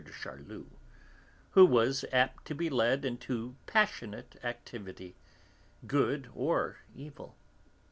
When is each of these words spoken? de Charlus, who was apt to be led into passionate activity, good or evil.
de 0.03 0.09
Charlus, 0.11 0.65
who 1.51 1.63
was 1.63 2.03
apt 2.11 2.43
to 2.45 2.55
be 2.55 2.71
led 2.71 3.05
into 3.05 3.55
passionate 3.67 4.35
activity, 4.43 5.15
good 5.85 6.27
or 6.33 6.77
evil. 6.95 7.35